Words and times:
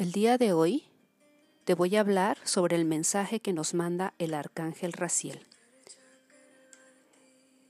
El 0.00 0.12
día 0.12 0.38
de 0.38 0.54
hoy 0.54 0.86
te 1.64 1.74
voy 1.74 1.94
a 1.94 2.00
hablar 2.00 2.38
sobre 2.44 2.74
el 2.74 2.86
mensaje 2.86 3.40
que 3.40 3.52
nos 3.52 3.74
manda 3.74 4.14
el 4.18 4.32
arcángel 4.32 4.94
Raciel. 4.94 5.46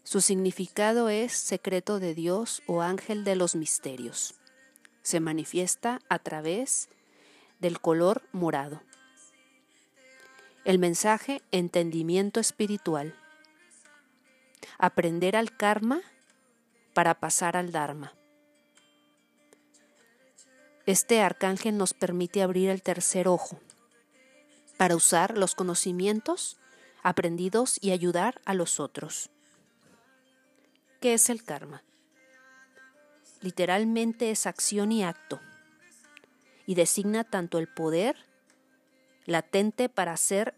Su 0.05 0.21
significado 0.21 1.09
es 1.09 1.33
secreto 1.33 1.99
de 1.99 2.15
Dios 2.15 2.63
o 2.69 2.83
ángel 2.83 3.25
de 3.25 3.35
los 3.35 3.57
misterios. 3.57 4.37
Se 5.03 5.19
manifiesta 5.19 5.99
a 6.09 6.21
través 6.21 6.89
del 7.59 7.81
color 7.81 8.23
morado. 8.31 8.81
El 10.65 10.79
mensaje 10.79 11.43
entendimiento 11.51 12.39
espiritual. 12.39 13.13
Aprender 14.79 15.35
al 15.35 15.57
karma 15.57 16.01
para 16.95 17.19
pasar 17.19 17.57
al 17.57 17.73
dharma. 17.73 18.15
Este 20.91 21.21
arcángel 21.21 21.79
nos 21.79 21.95
permite 21.95 22.43
abrir 22.43 22.69
el 22.69 22.83
tercer 22.83 23.29
ojo 23.29 23.61
para 24.77 24.97
usar 24.97 25.39
los 25.39 25.55
conocimientos 25.55 26.59
aprendidos 27.05 27.79
y 27.81 27.93
ayudar 27.93 28.41
a 28.45 28.55
los 28.55 28.81
otros. 28.81 29.31
¿Qué 31.01 31.15
es 31.15 31.31
el 31.31 31.45
karma? 31.45 31.85
Literalmente 33.41 34.33
es 34.33 34.47
acción 34.47 34.91
y 34.91 35.05
acto 35.05 35.39
y 36.67 36.75
designa 36.75 37.23
tanto 37.23 37.59
el 37.59 37.69
poder 37.69 38.17
latente 39.27 39.89
para 39.89 40.13
hacer 40.13 40.57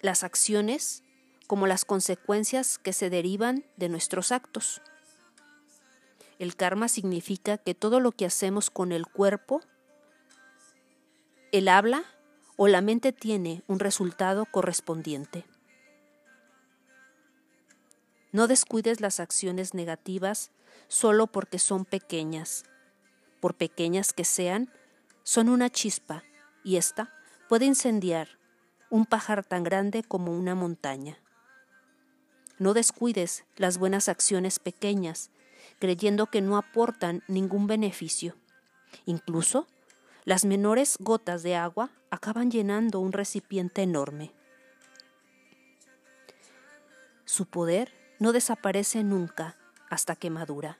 las 0.00 0.24
acciones 0.24 1.02
como 1.46 1.66
las 1.66 1.84
consecuencias 1.84 2.78
que 2.78 2.94
se 2.94 3.10
derivan 3.10 3.66
de 3.76 3.90
nuestros 3.90 4.32
actos. 4.32 4.80
El 6.42 6.56
karma 6.56 6.88
significa 6.88 7.56
que 7.56 7.72
todo 7.72 8.00
lo 8.00 8.10
que 8.10 8.26
hacemos 8.26 8.68
con 8.68 8.90
el 8.90 9.06
cuerpo, 9.06 9.60
el 11.52 11.68
habla 11.68 12.02
o 12.56 12.66
la 12.66 12.80
mente 12.80 13.12
tiene 13.12 13.62
un 13.68 13.78
resultado 13.78 14.44
correspondiente. 14.46 15.44
No 18.32 18.48
descuides 18.48 19.00
las 19.00 19.20
acciones 19.20 19.72
negativas 19.72 20.50
solo 20.88 21.28
porque 21.28 21.60
son 21.60 21.84
pequeñas. 21.84 22.64
Por 23.38 23.54
pequeñas 23.54 24.12
que 24.12 24.24
sean, 24.24 24.68
son 25.22 25.48
una 25.48 25.70
chispa 25.70 26.24
y 26.64 26.74
ésta 26.74 27.14
puede 27.48 27.66
incendiar 27.66 28.26
un 28.90 29.06
pajar 29.06 29.44
tan 29.44 29.62
grande 29.62 30.02
como 30.02 30.36
una 30.36 30.56
montaña. 30.56 31.20
No 32.58 32.74
descuides 32.74 33.44
las 33.54 33.78
buenas 33.78 34.08
acciones 34.08 34.58
pequeñas 34.58 35.30
creyendo 35.82 36.28
que 36.28 36.40
no 36.40 36.56
aportan 36.56 37.24
ningún 37.26 37.66
beneficio. 37.66 38.36
Incluso, 39.04 39.66
las 40.24 40.44
menores 40.44 40.96
gotas 41.00 41.42
de 41.42 41.56
agua 41.56 41.90
acaban 42.08 42.52
llenando 42.52 43.00
un 43.00 43.10
recipiente 43.10 43.82
enorme. 43.82 44.30
Su 47.24 47.46
poder 47.46 47.92
no 48.20 48.30
desaparece 48.30 49.02
nunca 49.02 49.56
hasta 49.90 50.14
que 50.14 50.30
madura. 50.30 50.78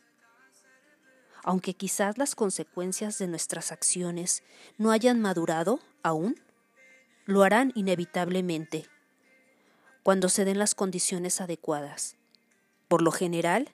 Aunque 1.43 1.75
quizás 1.75 2.17
las 2.17 2.37
consecuencias 2.37 3.19
de 3.19 3.27
nuestras 3.27 3.73
acciones 3.73 4.45
no 4.79 4.93
hayan 4.93 5.21
madurado 5.21 5.81
aún, 6.05 6.41
lo 7.25 7.43
harán 7.43 7.73
inevitablemente 7.75 8.89
cuando 10.05 10.29
se 10.29 10.45
den 10.45 10.61
las 10.61 10.77
condiciones 10.77 11.41
adecuadas. 11.41 12.15
Por 12.87 13.03
lo 13.03 13.11
general, 13.11 13.73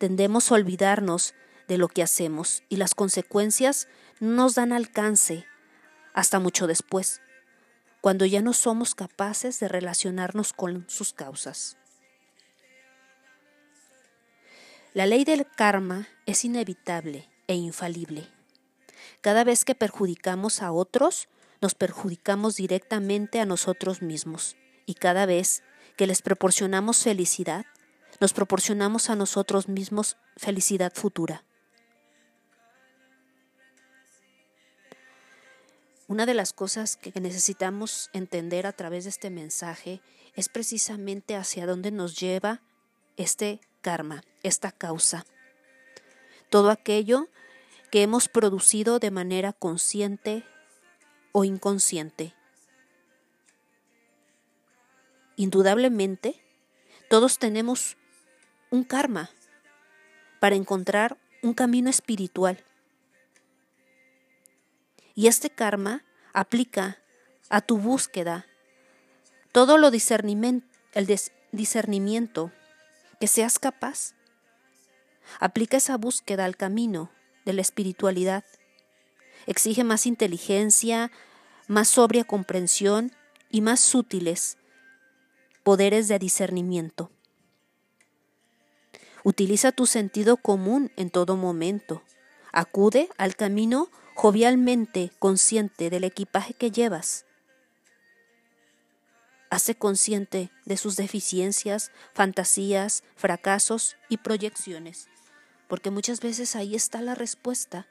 tendemos 0.00 0.50
a 0.50 0.54
olvidarnos 0.54 1.34
de 1.68 1.76
lo 1.76 1.86
que 1.88 2.02
hacemos 2.02 2.62
y 2.70 2.76
las 2.76 2.94
consecuencias 2.94 3.86
nos 4.18 4.54
dan 4.54 4.72
alcance 4.72 5.44
hasta 6.14 6.38
mucho 6.38 6.66
después, 6.66 7.20
cuando 8.00 8.24
ya 8.24 8.40
no 8.40 8.54
somos 8.54 8.94
capaces 8.94 9.60
de 9.60 9.68
relacionarnos 9.68 10.54
con 10.54 10.86
sus 10.88 11.12
causas. 11.12 11.76
La 14.94 15.04
ley 15.04 15.24
del 15.24 15.46
karma 15.46 16.08
es 16.24 16.46
inevitable 16.46 17.28
e 17.46 17.54
infalible. 17.54 18.26
Cada 19.20 19.44
vez 19.44 19.66
que 19.66 19.74
perjudicamos 19.74 20.62
a 20.62 20.72
otros, 20.72 21.28
nos 21.60 21.74
perjudicamos 21.74 22.56
directamente 22.56 23.38
a 23.38 23.44
nosotros 23.44 24.00
mismos 24.00 24.56
y 24.86 24.94
cada 24.94 25.26
vez 25.26 25.62
que 25.98 26.06
les 26.06 26.22
proporcionamos 26.22 27.02
felicidad, 27.02 27.66
nos 28.20 28.34
proporcionamos 28.34 29.08
a 29.08 29.16
nosotros 29.16 29.68
mismos 29.68 30.16
felicidad 30.36 30.92
futura. 30.94 31.44
Una 36.06 36.26
de 36.26 36.34
las 36.34 36.52
cosas 36.52 36.96
que 36.96 37.18
necesitamos 37.20 38.10
entender 38.12 38.66
a 38.66 38.72
través 38.72 39.04
de 39.04 39.10
este 39.10 39.30
mensaje 39.30 40.02
es 40.34 40.48
precisamente 40.48 41.36
hacia 41.36 41.66
dónde 41.66 41.92
nos 41.92 42.18
lleva 42.18 42.60
este 43.16 43.60
karma, 43.80 44.22
esta 44.42 44.72
causa. 44.72 45.24
Todo 46.50 46.70
aquello 46.70 47.28
que 47.90 48.02
hemos 48.02 48.28
producido 48.28 48.98
de 48.98 49.10
manera 49.10 49.52
consciente 49.52 50.44
o 51.32 51.44
inconsciente. 51.44 52.34
Indudablemente, 55.36 56.42
todos 57.08 57.38
tenemos 57.38 57.96
un 58.70 58.84
karma 58.84 59.30
para 60.40 60.56
encontrar 60.56 61.18
un 61.42 61.54
camino 61.54 61.90
espiritual. 61.90 62.64
Y 65.14 65.26
este 65.26 65.50
karma 65.50 66.04
aplica 66.32 66.98
a 67.48 67.60
tu 67.60 67.78
búsqueda 67.78 68.46
todo 69.52 69.78
lo 69.78 69.90
discernimiento, 69.90 70.66
el 70.92 71.06
discernimiento 71.52 72.52
que 73.18 73.26
seas 73.26 73.58
capaz. 73.58 74.14
Aplica 75.40 75.76
esa 75.76 75.96
búsqueda 75.96 76.44
al 76.44 76.56
camino 76.56 77.10
de 77.44 77.52
la 77.52 77.60
espiritualidad. 77.60 78.44
Exige 79.46 79.84
más 79.84 80.06
inteligencia, 80.06 81.10
más 81.66 81.88
sobria 81.88 82.24
comprensión 82.24 83.12
y 83.50 83.60
más 83.60 83.80
sutiles 83.80 84.56
poderes 85.62 86.08
de 86.08 86.18
discernimiento. 86.18 87.10
Utiliza 89.22 89.72
tu 89.72 89.86
sentido 89.86 90.38
común 90.38 90.90
en 90.96 91.10
todo 91.10 91.36
momento. 91.36 92.02
Acude 92.52 93.10
al 93.18 93.36
camino 93.36 93.90
jovialmente 94.14 95.12
consciente 95.18 95.90
del 95.90 96.04
equipaje 96.04 96.54
que 96.54 96.70
llevas. 96.70 97.26
Hace 99.50 99.74
consciente 99.74 100.50
de 100.64 100.76
sus 100.76 100.96
deficiencias, 100.96 101.90
fantasías, 102.14 103.02
fracasos 103.16 103.96
y 104.08 104.18
proyecciones, 104.18 105.08
porque 105.68 105.90
muchas 105.90 106.20
veces 106.20 106.56
ahí 106.56 106.74
está 106.74 107.02
la 107.02 107.14
respuesta. 107.14 107.88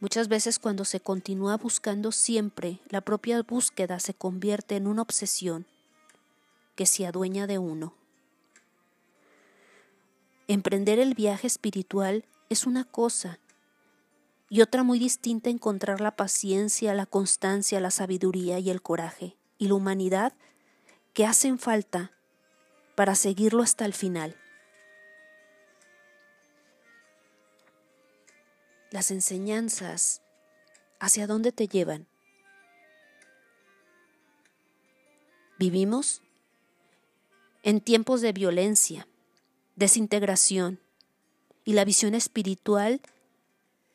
Muchas 0.00 0.28
veces 0.28 0.58
cuando 0.58 0.86
se 0.86 1.00
continúa 1.00 1.56
buscando 1.58 2.10
siempre, 2.10 2.80
la 2.88 3.02
propia 3.02 3.42
búsqueda 3.42 4.00
se 4.00 4.14
convierte 4.14 4.76
en 4.76 4.86
una 4.86 5.02
obsesión 5.02 5.66
que 6.80 6.86
se 6.86 7.06
adueña 7.06 7.46
de 7.46 7.58
uno. 7.58 7.92
Emprender 10.48 10.98
el 10.98 11.12
viaje 11.12 11.46
espiritual 11.46 12.24
es 12.48 12.64
una 12.64 12.84
cosa 12.84 13.38
y 14.48 14.62
otra 14.62 14.82
muy 14.82 14.98
distinta 14.98 15.50
encontrar 15.50 16.00
la 16.00 16.16
paciencia, 16.16 16.94
la 16.94 17.04
constancia, 17.04 17.80
la 17.80 17.90
sabiduría 17.90 18.60
y 18.60 18.70
el 18.70 18.80
coraje 18.80 19.36
y 19.58 19.68
la 19.68 19.74
humanidad 19.74 20.32
que 21.12 21.26
hacen 21.26 21.58
falta 21.58 22.12
para 22.94 23.14
seguirlo 23.14 23.62
hasta 23.62 23.84
el 23.84 23.92
final. 23.92 24.34
Las 28.90 29.10
enseñanzas, 29.10 30.22
¿hacia 30.98 31.26
dónde 31.26 31.52
te 31.52 31.68
llevan? 31.68 32.06
Vivimos 35.58 36.22
en 37.62 37.80
tiempos 37.80 38.20
de 38.20 38.32
violencia, 38.32 39.06
desintegración, 39.76 40.80
y 41.64 41.74
la 41.74 41.84
visión 41.84 42.14
espiritual 42.14 43.00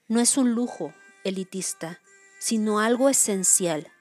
no 0.08 0.20
es 0.20 0.38
un 0.38 0.52
lujo 0.54 0.94
elitista, 1.24 2.00
sino 2.40 2.80
algo 2.80 3.10
esencial 3.10 3.92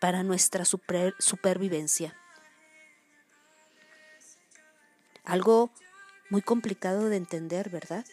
para 0.00 0.22
nuestra 0.22 0.64
supervivencia. 0.64 2.16
Algo 5.24 5.70
muy 6.30 6.42
complicado 6.42 7.08
de 7.08 7.16
entender, 7.16 7.68
¿verdad? 7.70 8.04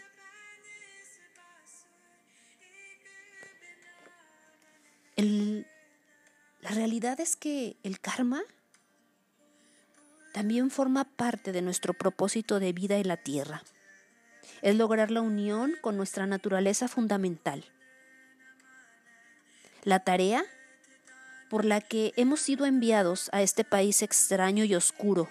la 6.62 6.70
realidad 6.70 7.20
es 7.20 7.36
que 7.36 7.78
el 7.82 8.00
karma 8.00 8.44
también 10.34 10.70
forma 10.70 11.04
parte 11.06 11.52
de 11.52 11.62
nuestro 11.62 11.94
propósito 11.94 12.60
de 12.60 12.74
vida 12.74 12.98
en 12.98 13.08
la 13.08 13.18
tierra. 13.18 13.64
es 14.62 14.76
lograr 14.76 15.12
la 15.12 15.22
unión 15.22 15.76
con 15.82 15.98
nuestra 15.98 16.26
naturaleza 16.26 16.88
fundamental. 16.88 17.66
La 19.84 20.00
tarea 20.00 20.44
por 21.50 21.64
la 21.64 21.82
que 21.82 22.14
hemos 22.16 22.40
sido 22.42 22.66
enviados 22.66 23.30
a 23.34 23.42
este 23.42 23.64
país 23.64 24.02
extraño 24.02 24.64
y 24.64 24.76
oscuro 24.76 25.30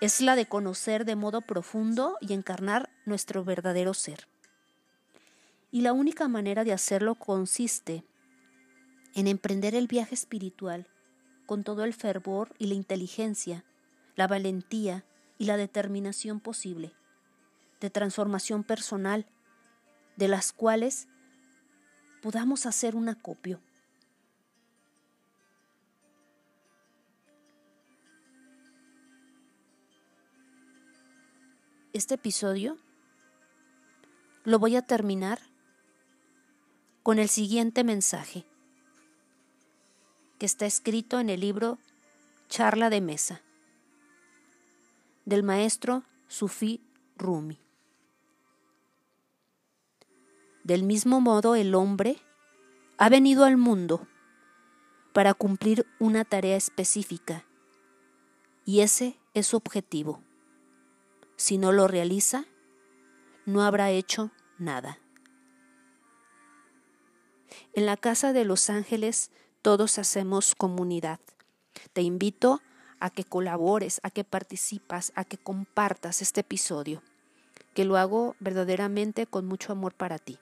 es 0.00 0.20
la 0.20 0.36
de 0.36 0.46
conocer 0.46 1.04
de 1.04 1.16
modo 1.16 1.40
profundo 1.40 2.16
y 2.20 2.32
encarnar 2.32 2.88
nuestro 3.04 3.44
verdadero 3.44 3.94
ser. 3.94 4.28
Y 5.70 5.82
la 5.82 5.92
única 5.92 6.28
manera 6.28 6.64
de 6.64 6.72
hacerlo 6.72 7.14
consiste 7.16 8.04
en 9.14 9.26
emprender 9.26 9.74
el 9.74 9.86
viaje 9.86 10.14
espiritual 10.14 10.86
con 11.48 11.64
todo 11.64 11.84
el 11.84 11.94
fervor 11.94 12.54
y 12.58 12.66
la 12.66 12.74
inteligencia, 12.74 13.64
la 14.16 14.26
valentía 14.26 15.06
y 15.38 15.46
la 15.46 15.56
determinación 15.56 16.40
posible, 16.40 16.92
de 17.80 17.88
transformación 17.88 18.64
personal, 18.64 19.24
de 20.16 20.28
las 20.28 20.52
cuales 20.52 21.08
podamos 22.20 22.66
hacer 22.66 22.94
un 22.94 23.08
acopio. 23.08 23.62
Este 31.94 32.16
episodio 32.16 32.76
lo 34.44 34.58
voy 34.58 34.76
a 34.76 34.82
terminar 34.82 35.40
con 37.02 37.18
el 37.18 37.30
siguiente 37.30 37.84
mensaje 37.84 38.44
que 40.38 40.46
está 40.46 40.66
escrito 40.66 41.20
en 41.20 41.30
el 41.30 41.40
libro 41.40 41.78
Charla 42.48 42.90
de 42.90 43.00
Mesa 43.00 43.42
del 45.28 45.42
maestro 45.42 46.04
Sufi 46.26 46.80
Rumi. 47.18 47.60
Del 50.64 50.84
mismo 50.84 51.20
modo, 51.20 51.54
el 51.54 51.74
hombre 51.74 52.16
ha 52.96 53.10
venido 53.10 53.44
al 53.44 53.58
mundo 53.58 54.06
para 55.12 55.34
cumplir 55.34 55.86
una 55.98 56.24
tarea 56.24 56.56
específica 56.56 57.44
y 58.64 58.80
ese 58.80 59.18
es 59.34 59.48
su 59.48 59.58
objetivo. 59.58 60.22
Si 61.36 61.58
no 61.58 61.72
lo 61.72 61.88
realiza, 61.88 62.46
no 63.44 63.62
habrá 63.62 63.90
hecho 63.90 64.30
nada. 64.58 64.98
En 67.74 67.84
la 67.84 67.98
Casa 67.98 68.32
de 68.32 68.46
los 68.46 68.70
Ángeles 68.70 69.30
todos 69.62 69.98
hacemos 69.98 70.54
comunidad. 70.54 71.20
Te 71.92 72.02
invito 72.02 72.60
a 73.00 73.10
que 73.10 73.24
colabores, 73.24 74.00
a 74.02 74.10
que 74.10 74.24
participas, 74.24 75.12
a 75.14 75.24
que 75.24 75.38
compartas 75.38 76.22
este 76.22 76.40
episodio, 76.40 77.02
que 77.74 77.84
lo 77.84 77.96
hago 77.96 78.34
verdaderamente 78.40 79.26
con 79.26 79.46
mucho 79.46 79.72
amor 79.72 79.94
para 79.94 80.18
ti. 80.18 80.38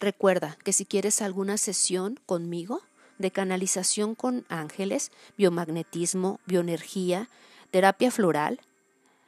Recuerda 0.00 0.56
que 0.64 0.72
si 0.72 0.86
quieres 0.86 1.22
alguna 1.22 1.58
sesión 1.58 2.18
conmigo 2.26 2.82
de 3.18 3.30
canalización 3.30 4.14
con 4.14 4.44
ángeles, 4.48 5.10
biomagnetismo, 5.36 6.40
bioenergía, 6.46 7.28
terapia 7.70 8.10
floral, 8.10 8.60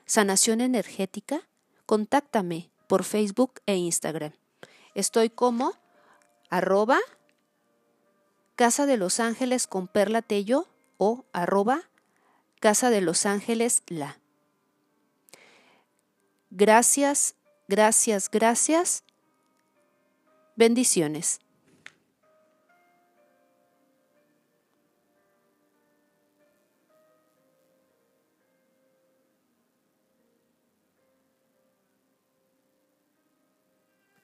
sanación 0.06 0.60
energética, 0.60 1.42
contáctame 1.86 2.70
por 2.86 3.04
Facebook 3.04 3.60
e 3.66 3.76
Instagram. 3.76 4.32
Estoy 4.94 5.30
como 5.30 5.74
arroba 6.50 6.98
Casa 8.56 8.86
de 8.86 8.96
los 8.96 9.18
Ángeles 9.20 9.66
con 9.66 9.88
Perla 9.88 10.22
Tello 10.22 10.68
o 10.96 11.24
arroba 11.32 11.82
Casa 12.60 12.90
de 12.90 13.00
los 13.00 13.26
Ángeles 13.26 13.82
La. 13.88 14.18
Gracias, 16.50 17.34
gracias, 17.66 18.30
gracias. 18.30 19.02
Bendiciones. 20.56 21.40